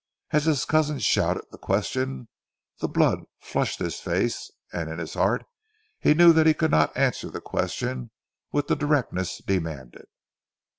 [0.31, 2.27] As his cousin shouted the question
[2.79, 5.45] the blood flushed his face, and in his heart
[5.99, 8.09] he knew that he could not answer the question
[8.51, 10.07] with the directness demanded.